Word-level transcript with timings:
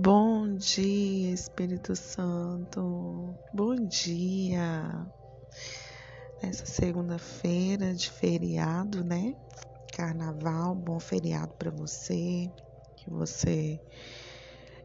Bom 0.00 0.54
dia, 0.54 1.32
Espírito 1.32 1.96
Santo. 1.96 3.34
Bom 3.52 3.74
dia. 3.74 5.04
Nessa 6.40 6.66
segunda-feira 6.66 7.92
de 7.92 8.08
feriado, 8.08 9.02
né? 9.02 9.34
Carnaval, 9.92 10.76
bom 10.76 11.00
feriado 11.00 11.52
para 11.54 11.72
você. 11.72 12.48
Que 12.96 13.10
você 13.10 13.80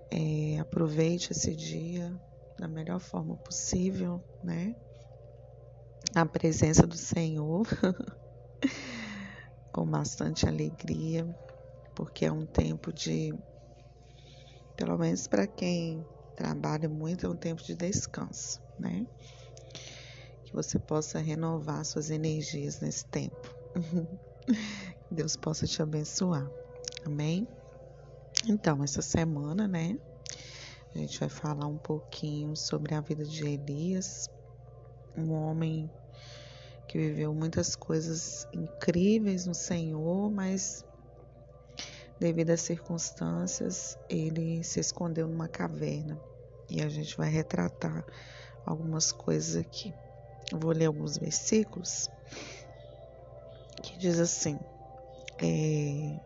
é, 0.09 0.57
aproveite 0.57 1.32
esse 1.32 1.55
dia 1.55 2.11
da 2.57 2.68
melhor 2.68 3.00
forma 3.00 3.38
possível, 3.38 4.20
né? 4.43 4.75
A 6.16 6.25
presença 6.25 6.88
do 6.88 6.98
Senhor, 6.98 7.68
com 9.71 9.86
bastante 9.86 10.48
alegria, 10.48 11.23
porque 11.93 12.25
é 12.25 12.32
um 12.32 12.48
tempo 12.48 12.91
de 12.91 13.32
pelo 14.75 14.97
menos 14.97 15.27
para 15.27 15.47
quem 15.47 16.05
trabalha 16.36 16.89
muito, 16.89 17.25
é 17.25 17.29
um 17.29 17.36
tempo 17.36 17.61
de 17.61 17.75
descanso, 17.75 18.61
né? 18.77 19.05
Que 20.45 20.54
você 20.54 20.79
possa 20.79 21.19
renovar 21.19 21.86
suas 21.86 22.09
energias 22.09 22.79
nesse 22.79 23.05
tempo. 23.05 23.55
Deus 25.09 25.36
possa 25.36 25.67
te 25.67 25.81
abençoar. 25.81 26.50
Amém? 27.05 27.47
Então, 28.47 28.83
essa 28.83 29.01
semana, 29.01 29.67
né? 29.67 29.97
A 30.93 30.97
gente 31.00 31.19
vai 31.19 31.29
falar 31.29 31.67
um 31.67 31.78
pouquinho 31.78 32.55
sobre 32.55 32.94
a 32.94 33.02
vida 33.02 33.23
de 33.23 33.45
Elias, 33.45 34.30
um 35.17 35.31
homem 35.31 35.89
que 36.88 36.97
viveu 36.97 37.33
muitas 37.33 37.75
coisas 37.75 38.47
incríveis 38.53 39.45
no 39.45 39.55
Senhor, 39.55 40.30
mas 40.30 40.86
Devido 42.23 42.52
às 42.52 42.61
circunstâncias, 42.61 43.97
ele 44.08 44.64
se 44.64 44.80
escondeu 44.80 45.27
numa 45.27 45.50
caverna 45.50 46.17
e 46.70 46.81
a 46.81 46.88
gente 46.88 47.17
vai 47.17 47.30
retratar 47.30 48.06
algumas 48.64 49.11
coisas 49.11 49.58
aqui. 49.58 49.94
Eu 50.50 50.58
vou 50.58 50.72
ler 50.72 50.86
alguns 50.86 51.17
versículos 51.17 52.09
que 53.81 53.98
diz 53.98 54.20
assim: 54.20 54.58
é, 55.38 56.17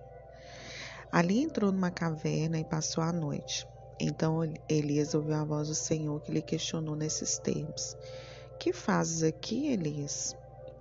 Ali 1.11 1.39
entrou 1.39 1.72
numa 1.72 1.89
caverna 1.89 2.59
e 2.59 2.63
passou 2.63 3.03
a 3.03 3.11
noite. 3.11 3.67
Então 4.00 4.41
Elias 4.69 5.16
ouviu 5.16 5.33
a 5.33 5.44
voz 5.44 5.67
do 5.67 5.73
Senhor 5.73 6.22
que 6.22 6.31
lhe 6.31 6.44
questionou 6.44 6.95
nesses 6.95 7.39
termos: 7.39 7.97
Que 8.59 8.72
fazes 8.72 9.23
aqui, 9.23 9.69
Elias? 9.69 10.35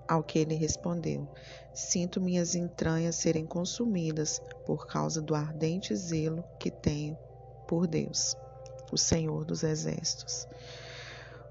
Ao 0.09 0.23
que 0.23 0.39
ele 0.39 0.55
respondeu: 0.55 1.29
Sinto 1.75 2.21
minhas 2.21 2.55
entranhas 2.55 3.17
serem 3.17 3.45
consumidas 3.45 4.41
por 4.65 4.87
causa 4.87 5.21
do 5.21 5.35
ardente 5.35 5.95
zelo 5.95 6.45
que 6.59 6.71
tenho 6.71 7.17
por 7.67 7.87
Deus, 7.87 8.37
o 8.93 8.97
Senhor 8.97 9.45
dos 9.45 9.63
Exércitos. 9.63 10.47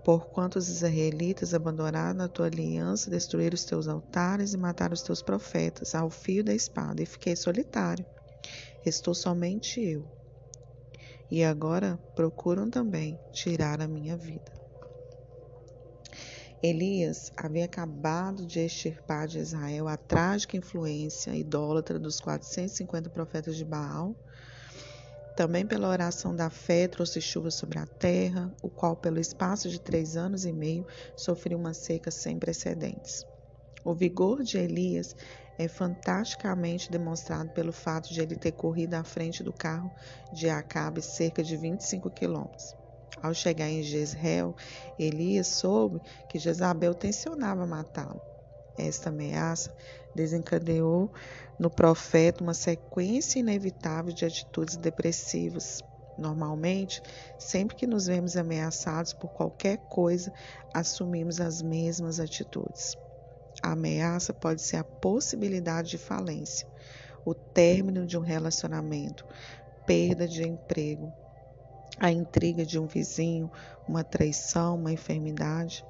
Porquanto 0.05 0.59
os 0.59 0.69
israelitas 0.69 1.53
abandonaram 1.53 2.23
a 2.23 2.27
tua 2.27 2.45
aliança, 2.45 3.09
destruíram 3.09 3.55
os 3.55 3.65
teus 3.65 3.87
altares 3.87 4.53
e 4.53 4.57
mataram 4.57 4.93
os 4.93 5.01
teus 5.01 5.21
profetas 5.21 5.95
ao 5.95 6.11
fio 6.11 6.43
da 6.43 6.53
espada, 6.53 7.01
e 7.01 7.05
fiquei 7.07 7.35
solitário. 7.35 8.05
Restou 8.81 9.15
somente 9.15 9.81
eu. 9.81 10.05
E 11.29 11.43
agora 11.43 11.97
procuram 12.15 12.69
também 12.69 13.19
tirar 13.31 13.81
a 13.81 13.87
minha 13.87 14.15
vida. 14.15 14.64
Elias 16.63 17.31
havia 17.35 17.65
acabado 17.65 18.45
de 18.45 18.59
extirpar 18.59 19.27
de 19.27 19.39
Israel 19.39 19.87
a 19.87 19.97
trágica 19.97 20.57
influência 20.57 21.35
idólatra 21.35 21.99
dos 21.99 22.19
450 22.19 23.09
profetas 23.09 23.55
de 23.55 23.65
Baal. 23.65 24.15
Também 25.35 25.65
pela 25.65 25.89
oração 25.89 26.33
da 26.33 26.49
fé 26.49 26.87
trouxe 26.87 27.19
chuva 27.19 27.51
sobre 27.51 27.77
a 27.77 27.85
terra, 27.85 28.49
o 28.63 28.69
qual, 28.69 28.95
pelo 28.95 29.19
espaço 29.19 29.69
de 29.69 29.79
três 29.79 30.15
anos 30.15 30.45
e 30.45 30.53
meio, 30.53 30.87
sofreu 31.15 31.57
uma 31.57 31.73
seca 31.73 32.09
sem 32.09 32.39
precedentes. 32.39 33.25
O 33.83 33.93
vigor 33.93 34.41
de 34.41 34.57
Elias 34.57 35.15
é 35.59 35.67
fantasticamente 35.67 36.89
demonstrado 36.89 37.49
pelo 37.51 37.73
fato 37.73 38.13
de 38.13 38.21
ele 38.21 38.35
ter 38.35 38.53
corrido 38.53 38.93
à 38.93 39.03
frente 39.03 39.43
do 39.43 39.53
carro 39.53 39.91
de 40.31 40.49
Acabe 40.49 41.01
cerca 41.01 41.43
de 41.43 41.55
25 41.57 42.09
quilômetros. 42.09 42.84
Ao 43.21 43.33
chegar 43.33 43.69
em 43.69 43.81
Jezreel, 43.81 44.55
Elias 44.99 45.47
soube 45.47 46.01
que 46.29 46.37
Jezabel 46.37 46.93
tensionava 46.93 47.65
matá-lo. 47.65 48.21
Esta 48.77 49.09
ameaça 49.09 49.73
desencadeou 50.13 51.11
no 51.57 51.69
profeta 51.69 52.43
uma 52.43 52.53
sequência 52.53 53.39
inevitável 53.39 54.13
de 54.13 54.25
atitudes 54.25 54.75
depressivas. 54.75 55.81
Normalmente, 56.17 57.01
sempre 57.37 57.75
que 57.75 57.87
nos 57.87 58.07
vemos 58.07 58.37
ameaçados 58.37 59.13
por 59.13 59.29
qualquer 59.29 59.77
coisa, 59.89 60.31
assumimos 60.73 61.41
as 61.41 61.61
mesmas 61.61 62.19
atitudes. 62.19 62.95
A 63.61 63.71
ameaça 63.71 64.33
pode 64.33 64.61
ser 64.61 64.77
a 64.77 64.83
possibilidade 64.83 65.89
de 65.89 65.97
falência, 65.97 66.67
o 67.25 67.33
término 67.33 68.05
de 68.05 68.17
um 68.17 68.21
relacionamento, 68.21 69.25
perda 69.85 70.27
de 70.27 70.43
emprego, 70.43 71.11
a 71.99 72.11
intriga 72.11 72.65
de 72.65 72.77
um 72.77 72.85
vizinho, 72.85 73.51
uma 73.87 74.03
traição, 74.03 74.75
uma 74.75 74.91
enfermidade. 74.91 75.85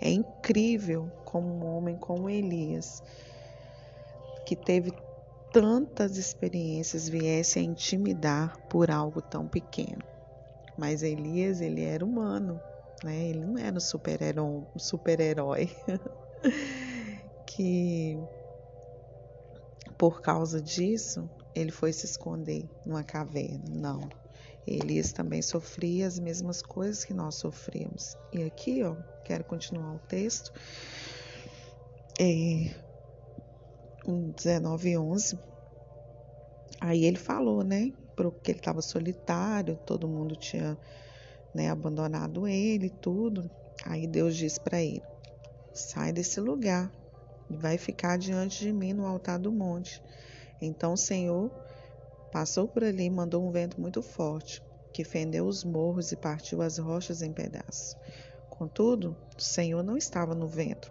É 0.00 0.10
incrível 0.10 1.10
como 1.24 1.48
um 1.48 1.64
homem 1.64 1.96
como 1.96 2.28
Elias, 2.28 3.02
que 4.44 4.56
teve 4.56 4.92
tantas 5.52 6.16
experiências, 6.16 7.08
viesse 7.08 7.58
a 7.58 7.62
intimidar 7.62 8.58
por 8.68 8.90
algo 8.90 9.20
tão 9.22 9.46
pequeno. 9.46 10.02
Mas 10.76 11.02
Elias, 11.02 11.60
ele 11.60 11.82
era 11.82 12.04
humano, 12.04 12.60
né? 13.04 13.28
Ele 13.28 13.44
não 13.44 13.58
era 13.58 13.76
um 14.42 14.66
super-herói, 14.78 15.70
que 17.46 18.18
por 19.98 20.20
causa 20.20 20.60
disso 20.60 21.28
ele 21.54 21.70
foi 21.70 21.92
se 21.92 22.06
esconder 22.06 22.68
numa 22.84 23.04
caverna. 23.04 23.62
Não. 23.68 24.21
Elias 24.66 25.12
também 25.12 25.42
sofria 25.42 26.06
as 26.06 26.18
mesmas 26.18 26.62
coisas 26.62 27.04
que 27.04 27.12
nós 27.12 27.34
sofremos. 27.36 28.16
E 28.32 28.42
aqui, 28.42 28.82
ó, 28.82 28.96
quero 29.24 29.44
continuar 29.44 29.94
o 29.94 29.98
texto. 29.98 30.52
É, 32.20 32.74
19 34.36 34.90
e 34.90 34.98
11. 34.98 35.38
Aí 36.80 37.04
ele 37.04 37.18
falou, 37.18 37.62
né? 37.62 37.92
Porque 38.16 38.52
ele 38.52 38.58
estava 38.58 38.82
solitário, 38.82 39.76
todo 39.86 40.08
mundo 40.08 40.36
tinha 40.36 40.78
né, 41.54 41.70
abandonado 41.70 42.46
ele, 42.46 42.90
tudo. 42.90 43.50
Aí 43.84 44.06
Deus 44.06 44.36
disse 44.36 44.60
para 44.60 44.82
ele: 44.82 45.02
sai 45.72 46.12
desse 46.12 46.40
lugar 46.40 46.92
e 47.48 47.56
vai 47.56 47.78
ficar 47.78 48.18
diante 48.18 48.60
de 48.60 48.72
mim 48.72 48.92
no 48.92 49.06
altar 49.06 49.38
do 49.38 49.50
monte. 49.50 50.02
Então 50.60 50.92
o 50.92 50.96
Senhor 50.96 51.50
Passou 52.32 52.66
por 52.66 52.82
ali 52.82 53.04
e 53.04 53.10
mandou 53.10 53.46
um 53.46 53.50
vento 53.50 53.78
muito 53.78 54.00
forte, 54.00 54.62
que 54.90 55.04
fendeu 55.04 55.46
os 55.46 55.62
morros 55.62 56.12
e 56.12 56.16
partiu 56.16 56.62
as 56.62 56.78
rochas 56.78 57.20
em 57.20 57.30
pedaços. 57.30 57.94
Contudo, 58.48 59.14
o 59.36 59.42
Senhor 59.42 59.82
não 59.82 59.98
estava 59.98 60.34
no 60.34 60.48
vento. 60.48 60.90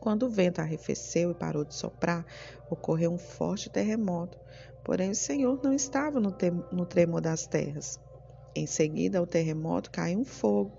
Quando 0.00 0.24
o 0.24 0.28
vento 0.28 0.60
arrefeceu 0.60 1.30
e 1.30 1.34
parou 1.34 1.64
de 1.64 1.74
soprar, 1.74 2.26
ocorreu 2.68 3.12
um 3.12 3.18
forte 3.18 3.70
terremoto. 3.70 4.36
Porém, 4.82 5.10
o 5.10 5.14
Senhor 5.14 5.60
não 5.62 5.72
estava 5.72 6.18
no, 6.18 6.36
no 6.72 6.84
tremor 6.84 7.20
das 7.20 7.46
terras. 7.46 8.00
Em 8.52 8.66
seguida 8.66 9.20
ao 9.20 9.26
terremoto 9.28 9.90
caiu 9.90 10.18
um 10.18 10.24
fogo, 10.24 10.76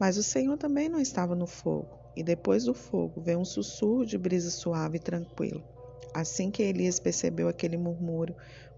mas 0.00 0.16
o 0.16 0.22
Senhor 0.22 0.56
também 0.56 0.88
não 0.88 1.00
estava 1.00 1.34
no 1.34 1.46
fogo. 1.46 1.98
E 2.16 2.22
depois 2.22 2.64
do 2.64 2.72
fogo 2.72 3.20
veio 3.20 3.40
um 3.40 3.44
sussurro 3.44 4.06
de 4.06 4.16
brisa 4.16 4.50
suave 4.50 4.96
e 4.96 5.00
tranquilo. 5.00 5.62
Assim 6.14 6.50
que 6.50 6.62
Elias 6.62 6.98
percebeu 6.98 7.46
aquele 7.46 7.76
murmúrio, 7.76 8.34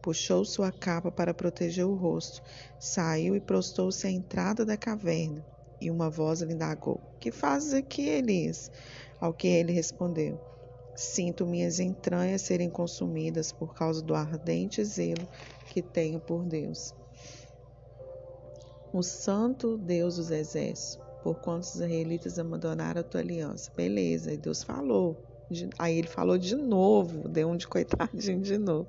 puxou 0.09 0.43
sua 0.43 0.73
capa 0.73 1.13
para 1.13 1.35
proteger 1.35 1.85
o 1.85 1.95
rosto, 1.95 2.41
saiu 2.81 3.37
e 3.37 3.41
prostou-se 3.41 4.07
à 4.07 4.11
entrada 4.11 4.65
da 4.65 4.75
caverna. 4.75 5.45
E 5.79 5.91
uma 5.91 6.09
voz 6.09 6.41
lhe 6.41 6.55
indagou: 6.55 6.99
Que 7.21 7.31
fazes 7.31 7.75
aqui, 7.75 8.09
Elias? 8.09 8.71
Ao 9.21 9.35
que 9.35 9.47
ele 9.47 9.71
respondeu: 9.71 10.41
Sinto 10.97 11.45
minhas 11.45 11.79
entranhas 11.79 12.41
serem 12.41 12.71
consumidas 12.71 13.53
por 13.53 13.75
causa 13.75 14.01
do 14.01 14.15
ardente 14.15 14.83
zelo 14.83 15.29
que 15.67 15.83
tenho 15.83 16.19
por 16.19 16.43
Deus. 16.43 16.95
O 18.91 19.03
santo 19.03 19.77
Deus 19.77 20.17
dos 20.17 20.31
exércitos, 20.31 20.99
por 21.23 21.35
quantos 21.35 21.75
israelitas 21.75 22.39
abandonaram 22.39 23.03
a 23.03 23.05
tua 23.05 23.21
aliança. 23.21 23.71
Beleza, 23.77 24.33
e 24.33 24.39
Deus 24.39 24.63
falou. 24.63 25.23
Aí 25.79 25.99
ele 25.99 26.09
falou 26.09 26.39
de 26.39 26.57
novo, 26.57 27.29
deu 27.29 27.49
um 27.49 27.59
de 27.59 27.69
coitadinho 27.69 28.41
de 28.41 28.57
novo. 28.57 28.89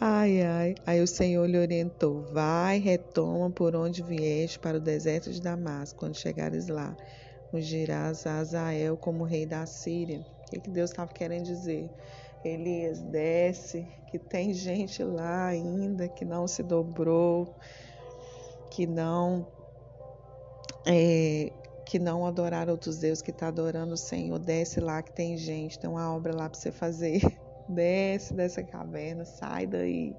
Ai, 0.00 0.42
ai. 0.42 0.74
Aí 0.86 1.02
o 1.02 1.06
Senhor 1.08 1.44
lhe 1.46 1.58
orientou: 1.58 2.22
Vai, 2.32 2.78
retoma 2.78 3.50
por 3.50 3.74
onde 3.74 4.00
vieste 4.00 4.58
para 4.58 4.76
o 4.76 4.80
deserto 4.80 5.32
de 5.32 5.40
Damasco. 5.40 5.98
Quando 5.98 6.16
chegares 6.16 6.68
lá, 6.68 6.96
ungirás 7.52 8.24
a 8.24 8.38
Azael 8.38 8.96
como 8.96 9.24
rei 9.24 9.44
da 9.44 9.66
Síria. 9.66 10.20
O 10.20 10.50
que, 10.50 10.60
que 10.60 10.70
Deus 10.70 10.90
estava 10.90 11.12
querendo 11.12 11.46
dizer? 11.46 11.90
Elias, 12.44 13.00
desce, 13.00 13.88
que 14.06 14.20
tem 14.20 14.54
gente 14.54 15.02
lá 15.02 15.46
ainda 15.46 16.06
que 16.08 16.24
não 16.24 16.46
se 16.46 16.62
dobrou, 16.62 17.52
que 18.70 18.86
não 18.86 19.48
é, 20.86 21.52
que 21.84 21.98
não 21.98 22.24
adorar 22.24 22.70
outros 22.70 22.98
deuses, 22.98 23.20
que 23.20 23.32
está 23.32 23.48
adorando 23.48 23.94
o 23.94 23.96
Senhor, 23.96 24.38
desce 24.38 24.78
lá 24.78 25.02
que 25.02 25.10
tem 25.10 25.36
gente, 25.36 25.76
tem 25.76 25.90
uma 25.90 26.14
obra 26.14 26.32
lá 26.32 26.48
para 26.48 26.58
você 26.58 26.70
fazer. 26.70 27.20
Desce 27.68 28.32
dessa 28.32 28.62
caverna, 28.62 29.24
sai 29.24 29.66
daí. 29.66 30.16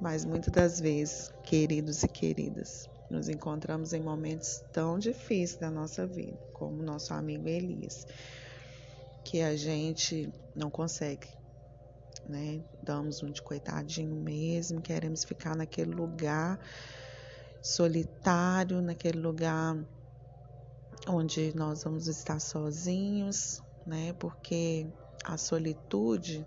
Mas 0.00 0.24
muitas 0.24 0.52
das 0.52 0.80
vezes, 0.80 1.30
queridos 1.42 2.02
e 2.02 2.08
queridas, 2.08 2.88
nos 3.10 3.28
encontramos 3.28 3.92
em 3.92 4.00
momentos 4.00 4.62
tão 4.72 4.98
difíceis 4.98 5.58
da 5.58 5.70
nossa 5.70 6.06
vida, 6.06 6.38
como 6.52 6.82
nosso 6.82 7.12
amigo 7.12 7.48
Elias, 7.48 8.06
que 9.24 9.40
a 9.40 9.56
gente 9.56 10.32
não 10.54 10.70
consegue, 10.70 11.28
né? 12.28 12.62
Damos 12.82 13.22
um 13.22 13.30
de 13.30 13.42
coitadinho 13.42 14.14
mesmo, 14.14 14.80
queremos 14.80 15.24
ficar 15.24 15.56
naquele 15.56 15.90
lugar 15.90 16.58
solitário, 17.62 18.80
naquele 18.80 19.18
lugar 19.18 19.76
onde 21.08 21.54
nós 21.54 21.84
vamos 21.84 22.06
estar 22.06 22.40
sozinhos, 22.40 23.62
né? 23.86 24.12
Porque 24.14 24.86
a 25.24 25.36
solitude, 25.36 26.44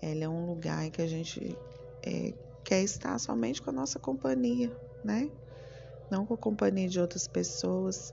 ela 0.00 0.24
é 0.24 0.28
um 0.28 0.46
lugar 0.46 0.84
em 0.84 0.90
que 0.90 1.02
a 1.02 1.06
gente 1.06 1.56
é, 2.02 2.32
quer 2.64 2.82
estar 2.82 3.18
somente 3.18 3.60
com 3.62 3.70
a 3.70 3.72
nossa 3.72 3.98
companhia, 3.98 4.70
né? 5.02 5.30
Não 6.10 6.24
com 6.24 6.34
a 6.34 6.38
companhia 6.38 6.88
de 6.88 7.00
outras 7.00 7.26
pessoas. 7.26 8.12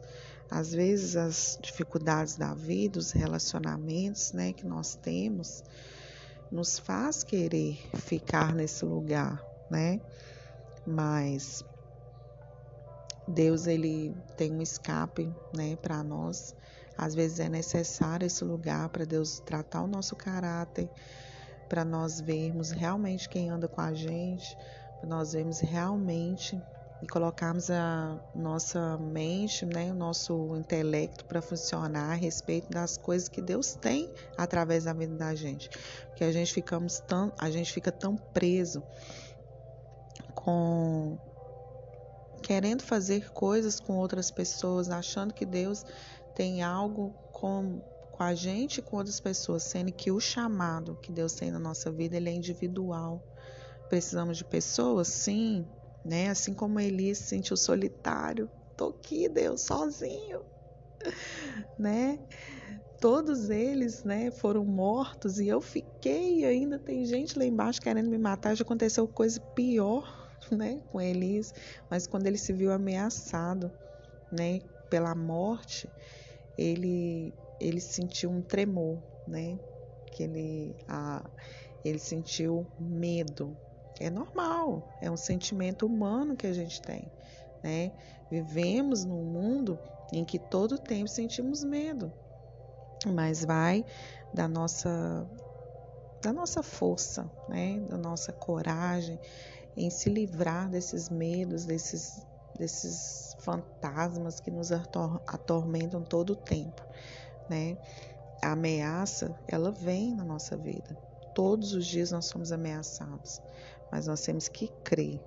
Às 0.50 0.72
vezes 0.72 1.16
as 1.16 1.58
dificuldades 1.62 2.36
da 2.36 2.54
vida, 2.54 3.00
os 3.00 3.12
relacionamentos, 3.12 4.32
né, 4.32 4.54
que 4.54 4.66
nós 4.66 4.96
temos, 4.96 5.64
nos 6.52 6.78
faz 6.78 7.24
querer 7.24 7.80
ficar 7.96 8.54
nesse 8.54 8.86
lugar, 8.86 9.44
né? 9.70 10.00
Mas 10.86 11.64
Deus 13.28 13.66
ele 13.66 14.16
tem 14.38 14.54
um 14.54 14.62
escape, 14.62 15.34
né, 15.52 15.76
para 15.78 16.04
nós. 16.04 16.54
Às 16.98 17.14
vezes 17.14 17.40
é 17.40 17.50
necessário 17.50 18.26
esse 18.26 18.44
lugar 18.44 18.90
para 18.90 19.06
Deus 19.06 19.40
tratar 19.40 19.82
o 19.82 19.88
nosso 19.88 20.16
caráter, 20.16 20.90
para 21.68 21.84
nós 21.84 22.22
vermos 22.22 22.72
realmente 22.72 23.28
quem 23.28 23.50
anda 23.50 23.68
com 23.68 23.82
a 23.82 23.94
gente, 23.94 24.58
para 25.00 25.10
nós 25.10 25.34
vermos 25.34 25.60
realmente 25.60 26.62
e 27.02 27.08
colocarmos 27.08 27.70
a 27.70 28.20
nossa 28.34 28.98
mente, 28.98 29.66
né, 29.66 29.92
o 29.92 29.96
nosso 29.96 30.56
intelecto 30.56 31.26
para 31.26 31.42
funcionar 31.42 32.12
a 32.12 32.16
respeito 32.16 32.70
das 32.70 32.98
coisas 32.98 33.28
que 33.28 33.42
Deus 33.42 33.76
tem 33.76 34.12
através 34.38 34.86
da 34.86 34.94
vida 34.94 35.16
da 35.16 35.36
gente. 35.36 35.70
Porque 36.08 36.24
a 36.24 36.32
gente 36.32 36.54
ficamos 36.54 37.00
tão, 37.00 37.32
a 37.38 37.50
gente 37.50 37.72
fica 37.72 37.92
tão 37.92 38.16
preso 38.16 38.82
com 40.34 41.18
querendo 42.42 42.84
fazer 42.84 43.32
coisas 43.32 43.80
com 43.80 43.98
outras 43.98 44.30
pessoas, 44.30 44.90
achando 44.90 45.34
que 45.34 45.46
Deus 45.46 45.84
tem 46.36 46.62
algo 46.62 47.16
com, 47.32 47.82
com 48.12 48.24
a 48.24 48.36
gente 48.36 48.80
e 48.80 48.82
com 48.82 48.98
outras 48.98 49.20
pessoas, 49.20 49.64
sendo 49.64 49.92
que 49.92 50.12
o 50.12 50.20
chamado 50.20 50.98
que 51.02 51.12
Deus 51.12 51.34
tem 51.34 51.50
na 51.50 51.60
nossa 51.60 51.92
vida 51.92 52.18
ele 52.18 52.30
é 52.30 52.34
individual. 52.34 53.24
Precisamos 53.90 54.38
de 54.38 54.44
pessoas, 54.44 55.08
sim, 55.08 55.66
né? 56.04 56.30
Assim 56.30 56.54
como 56.54 56.80
Eli 56.80 57.16
se 57.16 57.24
sentiu 57.24 57.56
solitário, 57.56 58.50
tô 58.76 58.90
aqui, 58.90 59.30
Deus, 59.30 59.62
sozinho, 59.62 60.44
né? 61.80 62.20
Todos 63.00 63.50
eles, 63.50 64.04
né, 64.04 64.32
foram 64.32 64.66
mortos 64.66 65.40
e 65.40 65.48
eu 65.48 65.62
fiquei. 65.62 66.40
E 66.42 66.46
ainda 66.46 66.80
tem 66.80 67.06
gente 67.06 67.38
lá 67.38 67.46
embaixo 67.46 67.82
querendo 67.82 68.10
me 68.10 68.18
matar. 68.18 68.56
Já 68.56 68.64
aconteceu 68.64 69.08
coisa 69.08 69.40
pior 69.54 70.04
né, 70.52 70.82
com 70.90 71.00
Elias, 71.02 71.54
mas 71.90 72.08
quando 72.08 72.28
ele 72.28 72.38
se 72.38 72.54
viu 72.54 72.72
ameaçado, 72.72 73.72
né, 74.32 74.60
pela 74.90 75.14
morte, 75.16 75.92
ele 76.58 77.34
ele 77.60 77.80
sentiu 77.80 78.30
um 78.30 78.42
tremor, 78.42 79.02
né, 79.26 79.60
que 80.08 80.24
ele 80.24 80.76
a, 80.88 81.30
ele 81.84 82.00
sentiu 82.00 82.70
medo. 82.78 83.58
É 84.00 84.10
normal, 84.10 84.86
é 85.00 85.10
um 85.10 85.16
sentimento 85.18 85.86
humano 85.86 86.36
que 86.36 86.46
a 86.48 86.54
gente 86.54 86.82
tem, 86.82 87.12
né? 87.64 87.94
Vivemos 88.30 89.06
num 89.06 89.24
mundo 89.24 89.80
em 90.12 90.26
que 90.26 90.38
todo 90.38 90.78
tempo 90.78 91.08
sentimos 91.08 91.64
medo, 91.64 92.12
mas 93.06 93.46
vai 93.46 93.86
da 94.34 94.48
nossa 94.48 95.30
da 96.22 96.34
nossa 96.34 96.64
força, 96.64 97.32
né? 97.48 97.80
Da 97.82 97.98
nossa 97.98 98.34
coragem, 98.34 99.20
em 99.76 99.90
se 99.90 100.10
livrar 100.10 100.70
desses 100.70 101.10
medos, 101.10 101.66
desses, 101.66 102.26
desses 102.58 103.36
fantasmas 103.40 104.40
que 104.40 104.50
nos 104.50 104.72
atormentam 104.72 106.04
todo 106.04 106.32
o 106.32 106.36
tempo, 106.36 106.82
né? 107.50 107.78
A 108.42 108.52
ameaça, 108.52 109.36
ela 109.48 109.72
vem 109.72 110.14
na 110.16 110.24
nossa 110.24 110.58
vida. 110.58 110.96
Todos 111.34 111.74
os 111.74 111.86
dias 111.86 112.12
nós 112.12 112.26
somos 112.26 112.52
ameaçados, 112.52 113.42
mas 113.92 114.08
nós 114.08 114.22
temos 114.22 114.48
que 114.48 114.68
crer 114.84 115.22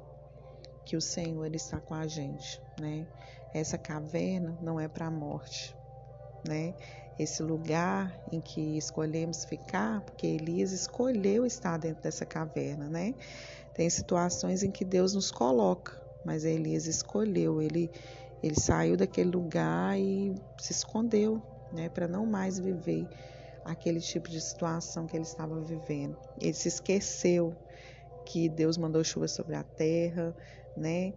que 0.85 0.97
o 0.97 1.01
Senhor 1.01 1.45
ele 1.45 1.57
está 1.57 1.79
com 1.81 1.95
a 1.95 2.07
gente, 2.07 2.61
né? 2.81 3.07
Essa 3.53 3.77
caverna 3.77 4.57
não 4.61 4.81
é 4.81 4.89
para 4.89 5.07
a 5.07 5.11
morte, 5.11 5.77
né? 6.47 6.75
Esse 7.19 7.43
lugar 7.43 8.19
em 8.31 8.41
que 8.41 8.79
escolhemos 8.79 9.45
ficar, 9.45 10.01
porque 10.03 10.27
Elias 10.27 10.73
escolheu 10.73 11.45
estar 11.45 11.77
dentro 11.77 12.03
dessa 12.03 12.25
caverna, 12.25 12.89
né? 12.89 13.15
Tem 13.75 13.91
situações 13.91 14.63
em 14.63 14.71
que 14.71 14.85
Deus 14.85 15.15
nos 15.15 15.31
coloca, 15.31 16.01
mas 16.25 16.45
Elias 16.45 16.87
escolheu, 16.87 17.63
ele, 17.63 17.91
ele 18.43 18.59
saiu 18.59 18.97
daquele 18.97 19.31
lugar 19.31 19.99
e 19.99 20.35
se 20.61 20.73
escondeu, 20.73 21.43
né, 21.73 21.89
para 21.89 22.09
não 22.09 22.27
mais 22.27 22.59
viver 22.59 23.09
aquele 23.65 24.01
tipo 24.01 24.29
de 24.29 24.41
situação 24.41 25.07
que 25.07 25.17
ele 25.17 25.25
estava 25.25 25.61
vivendo. 25.61 26.17
Ele 26.41 26.55
se 26.55 26.69
esqueceu 26.69 27.55
que 28.25 28.49
Deus 28.49 28.77
mandou 28.77 29.03
chuva 29.05 29.29
sobre 29.29 29.55
a 29.55 29.63
terra, 29.63 30.35
né? 30.77 31.13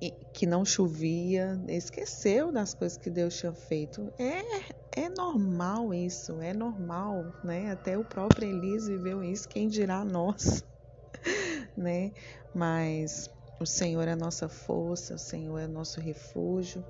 E 0.00 0.10
que 0.32 0.46
não 0.46 0.64
chovia, 0.64 1.60
esqueceu 1.68 2.50
das 2.50 2.74
coisas 2.74 2.98
que 2.98 3.08
Deus 3.08 3.36
tinha 3.36 3.52
feito. 3.52 4.12
É, 4.18 5.02
é 5.02 5.08
normal 5.08 5.94
isso, 5.94 6.40
é 6.40 6.52
normal, 6.52 7.32
né? 7.44 7.70
Até 7.70 7.96
o 7.96 8.04
próprio 8.04 8.48
Elias 8.48 8.88
viveu 8.88 9.22
isso, 9.22 9.48
quem 9.48 9.68
dirá 9.68 10.04
nós? 10.04 10.64
né? 11.76 12.12
Mas 12.54 13.30
o 13.62 13.66
Senhor 13.66 14.08
é 14.08 14.12
a 14.12 14.16
nossa 14.16 14.48
força, 14.48 15.14
o 15.14 15.18
Senhor 15.18 15.58
é 15.58 15.68
nosso 15.68 16.00
refúgio 16.00 16.84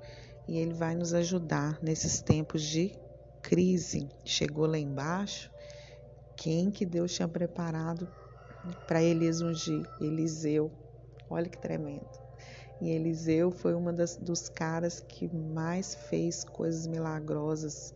e 0.47 0.57
Ele 0.57 0.73
vai 0.73 0.95
nos 0.95 1.13
ajudar 1.13 1.77
nesses 1.83 2.19
tempos 2.19 2.63
de 2.63 2.97
crise. 3.43 4.09
Chegou 4.25 4.65
lá 4.65 4.79
embaixo, 4.79 5.51
quem 6.35 6.71
que 6.71 6.83
Deus 6.83 7.13
tinha 7.13 7.27
preparado 7.27 8.11
para 8.87 9.03
Elias 9.03 9.39
ungir? 9.41 9.87
Eliseu. 10.01 10.71
Olha 11.29 11.47
que 11.47 11.59
tremendo. 11.59 12.09
E 12.81 12.89
Eliseu 12.89 13.51
foi 13.51 13.73
das, 13.93 14.17
dos 14.17 14.49
caras 14.49 14.99
que 14.99 15.27
mais 15.33 15.93
fez 15.93 16.43
coisas 16.43 16.87
milagrosas. 16.87 17.93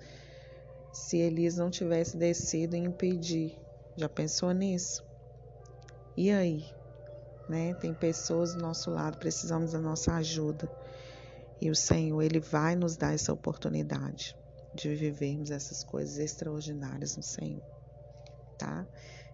Se 0.94 1.18
Elias 1.18 1.58
não 1.58 1.72
tivesse 1.72 2.16
descido 2.16 2.76
e 2.76 2.80
impedir, 2.80 3.60
já 3.96 4.08
pensou 4.08 4.52
nisso? 4.52 5.04
E 6.16 6.32
aí? 6.32 6.77
Né? 7.48 7.74
Tem 7.75 7.94
pessoas 7.94 8.54
do 8.54 8.62
nosso 8.62 8.92
lado, 8.92 9.18
precisamos 9.18 9.72
da 9.72 9.80
nossa 9.80 10.13
ajuda. 10.16 10.70
E 11.62 11.70
o 11.70 11.75
Senhor, 11.75 12.22
Ele 12.22 12.39
vai 12.39 12.75
nos 12.75 12.96
dar 12.98 13.13
essa 13.13 13.34
oportunidade 13.34 14.36
de 14.74 14.94
vivermos 14.96 15.50
essas 15.50 15.84
coisas 15.84 16.18
extraordinárias 16.18 17.16
no 17.16 17.24
Senhor. 17.24 17.63
Tá? 18.58 18.86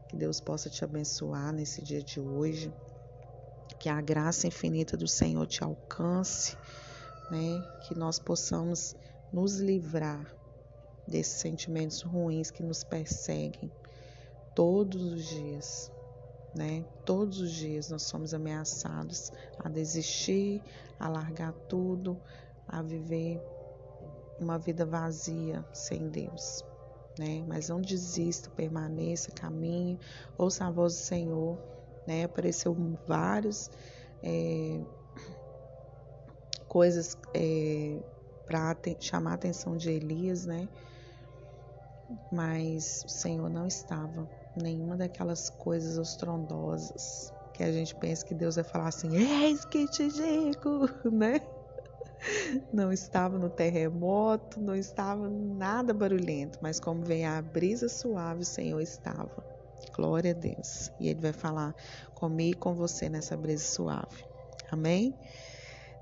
Que 0.08 0.15
Deus 0.15 0.39
possa 0.39 0.70
te 0.70 0.84
abençoar 0.84 1.51
nesse 1.51 1.82
dia 1.82 2.01
de 2.01 2.20
hoje. 2.20 2.74
Que 3.79 3.89
a 3.89 4.00
graça 4.00 4.48
infinita 4.48 4.96
do 4.96 5.08
Senhor 5.08 5.46
te 5.48 5.63
alcance, 5.63 6.55
né? 7.29 7.62
Que 7.88 7.96
nós 7.96 8.20
possamos 8.20 8.96
nos 9.32 9.58
livrar 9.58 10.34
desses 11.08 11.39
sentimentos 11.39 12.01
ruins 12.01 12.51
que 12.51 12.63
nos 12.63 12.84
perseguem 12.84 13.72
todos 14.55 15.01
os 15.01 15.25
dias, 15.25 15.91
né? 16.55 16.86
Todos 17.05 17.39
os 17.39 17.51
dias 17.51 17.89
nós 17.89 18.03
somos 18.03 18.33
ameaçados 18.33 19.31
a 19.60 19.69
desistir, 19.69 20.62
a 21.00 21.07
largar 21.07 21.53
tudo, 21.67 22.19
a 22.67 22.81
viver 22.81 23.41
uma 24.39 24.57
vida 24.57 24.86
vazia 24.86 25.65
sem 25.74 26.10
Deus, 26.10 26.63
né? 27.17 27.43
Mas 27.48 27.69
não 27.69 27.81
desista, 27.81 28.50
permaneça, 28.50 29.31
caminhe, 29.31 30.00
ouça 30.38 30.65
a 30.65 30.72
voz 30.72 30.93
do 30.93 31.00
Senhor, 31.00 31.57
né? 32.07 32.24
Apareceu 32.24 32.75
vários 33.07 33.69
é, 34.22 34.81
coisas 36.67 37.17
é, 37.33 38.00
para 38.45 38.75
chamar 39.00 39.31
a 39.31 39.36
atenção 39.36 39.77
de 39.77 39.89
Elias, 39.89 40.45
né? 40.45 40.67
mas 42.31 43.03
o 43.05 43.10
Senhor 43.10 43.50
não 43.50 43.67
estava. 43.67 44.29
Nenhuma 44.55 44.95
daquelas 44.95 45.50
coisas 45.50 45.98
estrondosas 45.98 47.33
que 47.53 47.63
a 47.63 47.72
gente 47.72 47.95
pensa 47.95 48.25
que 48.25 48.33
Deus 48.33 48.55
vai 48.55 48.63
falar 48.63 48.88
assim: 48.88 49.15
Eis 49.15 49.63
que 49.65 49.88
te 49.88 50.10
digo, 50.10 50.89
né? 51.12 51.39
Não 52.72 52.91
estava 52.91 53.38
no 53.38 53.50
terremoto, 53.50 54.62
não 54.62 54.75
estava 54.75 55.29
nada 55.29 55.93
barulhento, 55.93 56.57
mas 56.62 56.79
como 56.79 57.03
vem 57.03 57.25
a 57.25 57.41
brisa 57.41 57.89
suave, 57.89 58.41
o 58.41 58.45
Senhor 58.45 58.79
estava. 58.79 59.43
Glória 59.93 60.31
a 60.31 60.33
Deus. 60.33 60.89
E 61.00 61.10
Ele 61.10 61.19
vai 61.19 61.33
falar 61.33 61.75
comigo 62.13 62.57
e 62.57 62.60
com 62.60 62.74
você 62.74 63.10
nessa 63.10 63.36
brisa 63.36 63.65
suave. 63.65 64.25
Amém? 64.72 65.13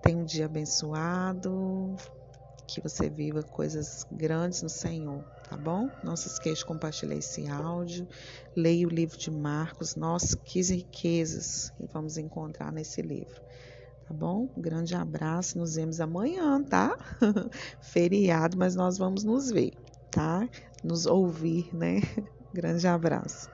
Tenha 0.02 0.18
um 0.18 0.24
dia 0.24 0.46
abençoado. 0.46 1.96
Que 2.74 2.82
você 2.82 3.10
viva 3.10 3.44
coisas 3.44 4.06
grandes 4.10 4.62
no 4.62 4.70
Senhor, 4.70 5.24
tá 5.44 5.58
bom? 5.58 5.90
Não 6.02 6.16
se 6.16 6.28
esqueça 6.30 6.58
de 6.58 6.66
compartilhar 6.66 7.16
esse 7.16 7.48
áudio. 7.48 8.08
Leia 8.56 8.88
o 8.88 8.90
livro 8.90 9.18
de 9.18 9.30
Marcos. 9.30 9.96
Nossa, 9.96 10.38
que 10.38 10.62
riquezas 10.62 11.70
que 11.72 11.86
vamos 11.88 12.18
encontrar 12.18 12.72
nesse 12.72 13.02
livro. 13.02 13.42
Tá 14.08 14.14
bom? 14.14 14.50
Um 14.56 14.62
grande 14.62 14.96
abraço. 14.96 15.58
Nos 15.58 15.76
vemos 15.76 16.00
amanhã, 16.00 16.64
tá? 16.64 16.98
Feriado, 17.82 18.58
mas 18.58 18.74
nós 18.74 18.98
vamos 18.98 19.26
nos 19.26 19.52
ver, 19.52 19.72
tá? 20.10 20.48
Nos 20.82 21.06
ouvir, 21.06 21.70
né? 21.76 22.00
Grande 22.54 22.88
abraço. 22.88 23.52